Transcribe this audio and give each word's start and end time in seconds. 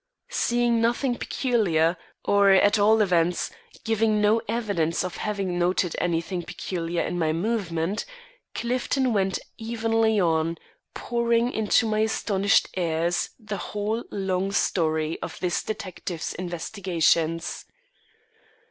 Seeing 0.29 0.81
nothing 0.81 1.15
peculiar 1.15 1.95
or 2.25 2.49
at 2.49 2.79
all 2.79 3.01
events, 3.03 3.51
giving 3.83 4.19
no 4.19 4.41
evidence 4.47 5.03
of 5.03 5.17
having 5.17 5.59
noted 5.59 5.95
anything 6.01 6.41
peculiar 6.41 7.03
in 7.03 7.19
my 7.19 7.31
movement 7.31 8.05
Clifton 8.55 9.13
went 9.13 9.37
evenly 9.59 10.19
on, 10.19 10.57
pouring 10.95 11.51
into 11.51 11.85
my 11.87 11.99
astonished 11.99 12.67
ears 12.75 13.29
the 13.37 13.57
whole 13.57 14.03
long 14.09 14.51
story 14.51 15.21
of 15.21 15.39
this 15.39 15.61
detective's 15.61 16.33
investigations. 16.33 17.65